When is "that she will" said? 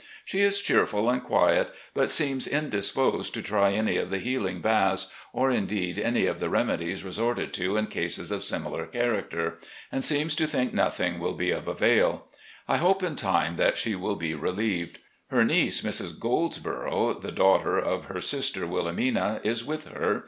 13.57-14.15